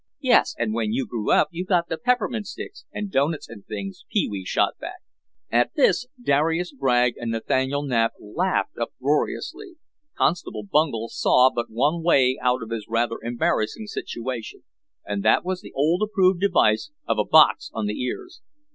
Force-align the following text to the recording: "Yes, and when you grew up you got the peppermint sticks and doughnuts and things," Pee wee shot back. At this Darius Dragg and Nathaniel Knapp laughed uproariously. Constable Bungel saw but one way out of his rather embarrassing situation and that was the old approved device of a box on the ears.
"Yes, 0.21 0.55
and 0.57 0.73
when 0.73 0.91
you 0.91 1.05
grew 1.05 1.31
up 1.31 1.49
you 1.51 1.63
got 1.63 1.87
the 1.87 1.95
peppermint 1.99 2.47
sticks 2.47 2.85
and 2.91 3.11
doughnuts 3.11 3.47
and 3.47 3.63
things," 3.67 4.03
Pee 4.11 4.27
wee 4.27 4.43
shot 4.43 4.79
back. 4.79 5.01
At 5.51 5.75
this 5.75 6.07
Darius 6.19 6.73
Dragg 6.75 7.17
and 7.17 7.29
Nathaniel 7.29 7.83
Knapp 7.83 8.13
laughed 8.19 8.77
uproariously. 8.79 9.75
Constable 10.17 10.63
Bungel 10.63 11.07
saw 11.09 11.51
but 11.53 11.69
one 11.69 12.01
way 12.01 12.39
out 12.41 12.63
of 12.63 12.71
his 12.71 12.87
rather 12.89 13.17
embarrassing 13.21 13.85
situation 13.85 14.63
and 15.05 15.21
that 15.21 15.45
was 15.45 15.61
the 15.61 15.71
old 15.73 16.01
approved 16.01 16.41
device 16.41 16.89
of 17.07 17.19
a 17.19 17.23
box 17.23 17.69
on 17.71 17.85
the 17.85 18.01
ears. 18.01 18.41